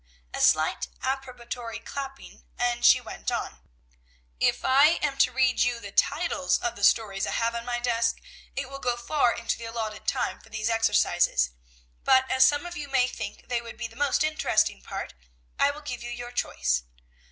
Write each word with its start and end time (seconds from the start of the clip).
A 0.33 0.41
slight 0.41 0.87
approbatory 1.03 1.77
clapping, 1.77 2.43
and 2.57 2.83
she 2.83 2.99
went 2.99 3.29
on: 3.31 3.59
"If 4.39 4.65
I 4.65 4.97
am 5.03 5.15
to 5.19 5.31
read 5.31 5.59
you 5.59 5.79
the 5.79 5.91
titles 5.91 6.57
of 6.57 6.75
the 6.75 6.83
stories 6.83 7.27
I 7.27 7.33
have 7.33 7.53
on 7.53 7.65
my 7.67 7.77
desk, 7.77 8.19
it 8.55 8.67
will 8.67 8.79
go 8.79 8.97
far 8.97 9.31
into 9.31 9.59
the 9.59 9.65
alloted 9.65 10.07
time 10.07 10.39
for 10.41 10.49
these 10.49 10.71
exercises; 10.71 11.51
but, 12.03 12.27
as 12.31 12.43
some 12.47 12.65
of 12.65 12.75
you 12.75 12.87
may 12.87 13.05
think 13.05 13.47
they 13.47 13.61
would 13.61 13.77
be 13.77 13.85
the 13.85 13.95
most 13.95 14.23
interesting 14.23 14.81
part, 14.81 15.13
I 15.59 15.69
will 15.69 15.81
give 15.81 16.01
you 16.01 16.09
your 16.09 16.31
choice. 16.31 16.81